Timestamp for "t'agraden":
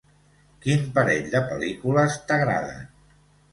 2.33-2.83